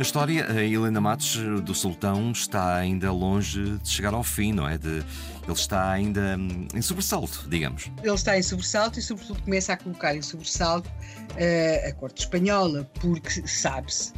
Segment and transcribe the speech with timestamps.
[0.00, 4.68] A história, a Helena Matos do Sultão está ainda longe de chegar ao fim, não
[4.68, 4.76] é?
[4.76, 5.04] De, ele
[5.52, 7.90] está ainda hum, em sobressalto, digamos.
[8.02, 12.90] Ele está em sobressalto e, sobretudo, começa a colocar em sobressalto uh, a corte espanhola,
[13.00, 14.12] porque sabe-se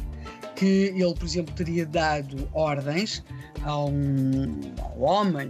[0.55, 3.23] que ele, por exemplo, teria dado ordens
[3.63, 5.49] a um, ao homem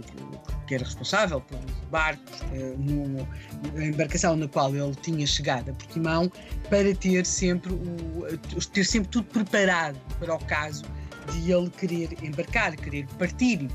[0.66, 3.28] que era responsável pelos barcos, uh, no,
[3.74, 6.30] na embarcação na qual ele tinha chegado a Portimão,
[6.68, 8.26] para ter sempre, o,
[8.72, 10.84] ter sempre tudo preparado para o caso
[11.32, 13.68] de ele querer embarcar, querer partir, e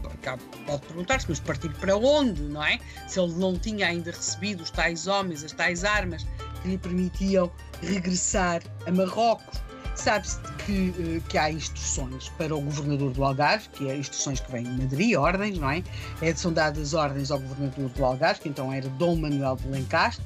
[0.66, 2.80] pode perguntar-se, mas partir para onde, não é?
[3.08, 6.28] Se ele não tinha ainda recebido os tais homens, as tais armas
[6.62, 7.52] que lhe permitiam
[7.82, 9.62] regressar a Marrocos.
[9.96, 14.52] Sabe-se que, eh, que há instruções para o governador do Algarve, que é instruções que
[14.52, 15.84] vêm de Madrid, ordens, não é?
[16.22, 20.24] é são dadas ordens ao governador do Algarve, que então era Dom Manuel de Lencastre,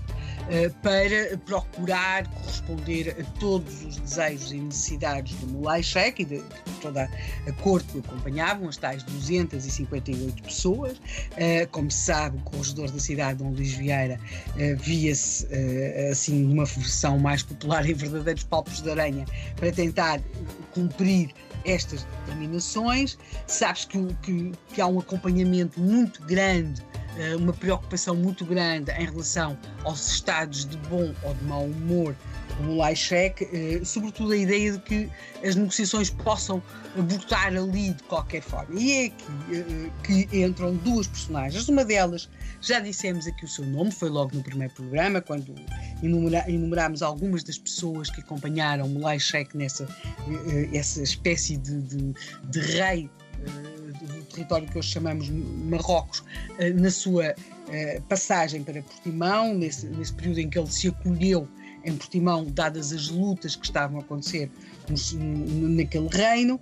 [0.81, 6.43] para procurar corresponder a todos os desejos e necessidades do Mulai Sheikh e de,
[6.81, 7.09] toda
[7.47, 11.01] a corte que o acompanhavam, as tais 258 pessoas.
[11.37, 14.19] Eh, como se sabe, o corregedor da cidade, Dom Luís Vieira,
[14.57, 15.47] eh, via-se
[16.11, 20.19] assim numa versão mais popular em verdadeiros palpos de aranha para tentar
[20.73, 21.33] cumprir
[21.65, 23.17] estas determinações.
[23.47, 26.92] Sabes que, que, que há um acompanhamento muito grande eh,
[27.39, 32.15] uma preocupação muito grande em relação aos estados de bom ou de mau humor
[32.61, 35.09] do Laichek, eh, sobretudo a ideia de que
[35.43, 36.61] as negociações possam
[36.97, 38.79] abortar ali de qualquer forma.
[38.79, 41.67] E é aqui eh, que entram duas personagens.
[41.67, 42.29] Uma delas,
[42.61, 45.53] já dissemos aqui o seu nome, foi logo no primeiro programa, quando
[46.01, 49.87] enumerámos algumas das pessoas que acompanharam o Laichek nessa
[50.73, 52.13] essa espécie de, de,
[52.49, 53.09] de rei
[54.07, 56.23] do território que hoje chamamos Marrocos,
[56.57, 57.35] eh, na sua
[57.69, 61.47] eh, passagem para Portimão, nesse, nesse período em que ele se acolheu
[61.85, 64.49] em Portimão, dadas as lutas que estavam a acontecer
[64.89, 66.59] naquele reino.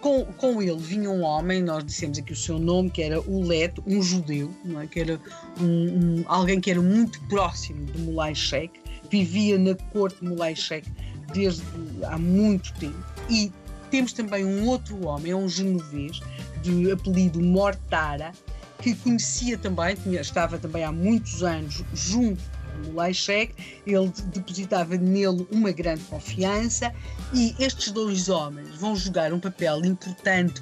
[0.00, 3.44] Com, com ele vinha um homem, nós dissemos aqui o seu nome, que era o
[3.44, 4.50] Leto, um judeu,
[4.82, 4.86] é?
[4.86, 5.20] que era
[5.60, 10.56] um, um, alguém que era muito próximo de Mulay Sheikh, vivia na corte de Mulay
[10.56, 10.90] Sheikh
[11.32, 11.62] desde
[12.04, 12.98] há muito tempo
[13.28, 13.52] e
[13.90, 16.20] temos também um outro homem, é um genovês,
[16.62, 18.32] de apelido Mortara,
[18.80, 22.42] que conhecia também, tinha, estava também há muitos anos junto
[22.82, 23.54] do Leixek,
[23.86, 26.92] ele depositava nele uma grande confiança.
[27.32, 30.60] E estes dois homens vão jogar um papel importante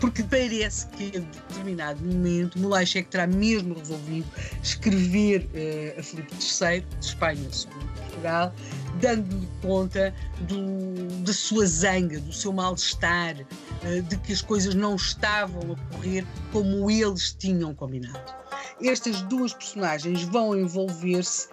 [0.00, 4.26] porque parece que a determinado momento Mulachek terá mesmo resolvido
[4.62, 8.54] escrever uh, a Filipe III de Espanha, segundo Portugal,
[9.00, 14.96] dando-lhe conta do, da sua zanga, do seu mal-estar, uh, de que as coisas não
[14.96, 18.34] estavam a correr como eles tinham combinado.
[18.82, 21.48] Estas duas personagens vão envolver-se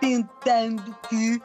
[0.00, 1.40] tentando que,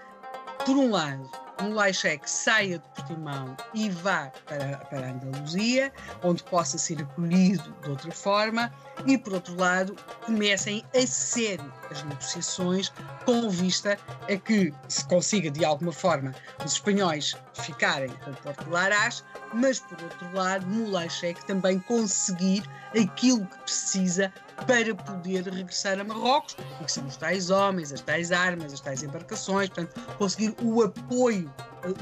[0.66, 1.30] por um lado,
[1.62, 5.92] um Leixek saia de Portimão e vá para, para Andaluzia,
[6.24, 8.72] onde possa ser acolhido de outra forma,
[9.06, 9.96] e por outro lado,
[10.26, 12.92] comecem a sério as negociações
[13.26, 16.34] com vista a que se consiga de alguma forma
[16.64, 19.24] os espanhóis ficarem com o Porto Larás,
[19.54, 22.64] mas por outro lado, Mulachek também conseguir
[23.00, 24.32] aquilo que precisa
[24.68, 28.80] para poder regressar a Marrocos, e que são os tais homens, as tais armas, as
[28.80, 31.51] tais embarcações, portanto, conseguir o apoio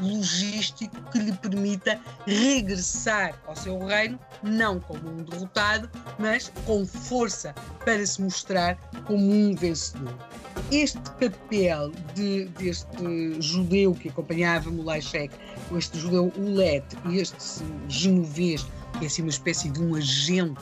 [0.01, 7.53] logístico que lhe permita regressar ao seu reino, não como um derrotado, mas com força
[7.85, 10.15] para se mostrar como um vencedor.
[10.71, 15.33] Este papel de, deste judeu que acompanhava Mulay Sheikh,
[15.75, 18.65] este judeu Ulet e este genovês,
[18.97, 20.61] que é assim uma espécie de um agente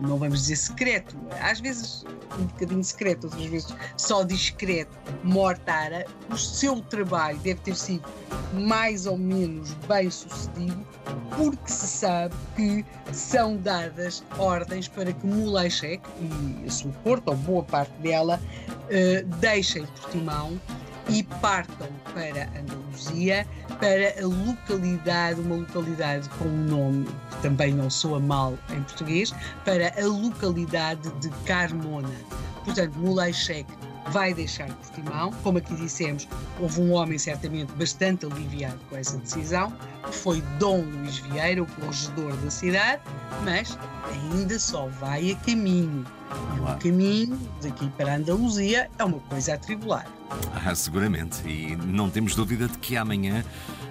[0.00, 2.04] não vamos dizer secreto, às vezes
[2.38, 8.04] um bocadinho secreto, outras vezes só discreto, Mortara, o seu trabalho deve ter sido
[8.52, 10.86] mais ou menos bem sucedido,
[11.36, 17.36] porque se sabe que são dadas ordens para que Mulechek e a sua corte, ou
[17.36, 20.60] boa parte dela, uh, deixem Portimão
[21.08, 23.46] e partam para Andaluzia,
[23.78, 29.34] para a localidade, uma localidade com um nome que também não soa mal em português,
[29.64, 32.10] para a localidade de Carmona.
[32.64, 33.32] Portanto, Mulay
[34.10, 35.32] vai deixar Portimão.
[35.42, 36.28] Como aqui dissemos,
[36.60, 39.72] houve um homem certamente bastante aliviado com essa decisão,
[40.04, 43.02] que foi Dom Luís Vieira, o corregedor da cidade,
[43.44, 43.78] mas
[44.10, 46.04] ainda só vai a caminho.
[46.56, 50.06] E o caminho daqui para a Andaluzia é uma coisa atribular.
[50.64, 51.46] Ah, seguramente.
[51.46, 53.44] E não temos dúvida de que amanhã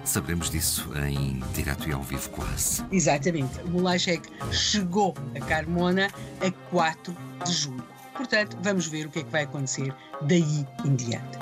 [0.04, 2.84] saberemos disso em direto e ao vivo quase.
[2.92, 3.58] Exatamente.
[3.60, 6.08] O Mulachek chegou a Carmona
[6.40, 7.93] a 4 de julho.
[8.14, 11.38] Portanto, vamos ver o que é que vai acontecer daí em diante.